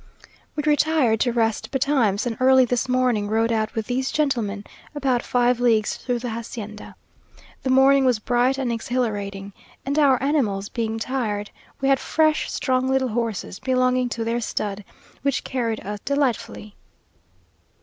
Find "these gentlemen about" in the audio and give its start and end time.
3.85-5.21